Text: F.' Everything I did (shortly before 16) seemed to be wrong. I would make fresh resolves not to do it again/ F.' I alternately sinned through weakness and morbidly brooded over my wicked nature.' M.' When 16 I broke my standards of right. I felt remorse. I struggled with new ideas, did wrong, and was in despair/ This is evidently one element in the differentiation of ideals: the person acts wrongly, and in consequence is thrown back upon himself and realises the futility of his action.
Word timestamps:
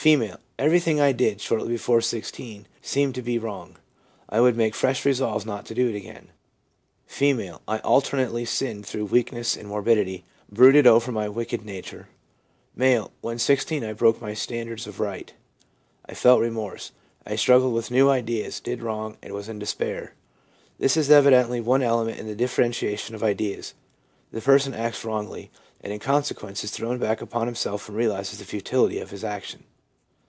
F.' 0.00 0.06
Everything 0.60 1.00
I 1.00 1.10
did 1.10 1.40
(shortly 1.40 1.70
before 1.70 2.00
16) 2.00 2.68
seemed 2.82 3.16
to 3.16 3.20
be 3.20 3.36
wrong. 3.36 3.74
I 4.28 4.40
would 4.40 4.56
make 4.56 4.76
fresh 4.76 5.04
resolves 5.04 5.44
not 5.44 5.66
to 5.66 5.74
do 5.74 5.88
it 5.88 5.96
again/ 5.96 6.28
F.' 7.08 7.58
I 7.68 7.80
alternately 7.80 8.44
sinned 8.44 8.86
through 8.86 9.06
weakness 9.06 9.56
and 9.56 9.66
morbidly 9.66 10.24
brooded 10.48 10.86
over 10.86 11.10
my 11.10 11.28
wicked 11.28 11.64
nature.' 11.64 12.06
M.' 12.80 13.08
When 13.22 13.40
16 13.40 13.82
I 13.82 13.92
broke 13.92 14.20
my 14.22 14.34
standards 14.34 14.86
of 14.86 15.00
right. 15.00 15.34
I 16.06 16.14
felt 16.14 16.38
remorse. 16.40 16.92
I 17.26 17.34
struggled 17.34 17.74
with 17.74 17.90
new 17.90 18.08
ideas, 18.08 18.60
did 18.60 18.80
wrong, 18.84 19.16
and 19.20 19.34
was 19.34 19.48
in 19.48 19.58
despair/ 19.58 20.14
This 20.78 20.96
is 20.96 21.10
evidently 21.10 21.60
one 21.60 21.82
element 21.82 22.20
in 22.20 22.28
the 22.28 22.36
differentiation 22.36 23.16
of 23.16 23.24
ideals: 23.24 23.74
the 24.30 24.40
person 24.40 24.74
acts 24.74 25.04
wrongly, 25.04 25.50
and 25.80 25.92
in 25.92 25.98
consequence 25.98 26.62
is 26.62 26.70
thrown 26.70 26.98
back 26.98 27.20
upon 27.20 27.46
himself 27.48 27.88
and 27.88 27.98
realises 27.98 28.38
the 28.38 28.44
futility 28.44 29.00
of 29.00 29.10
his 29.10 29.24
action. 29.24 29.64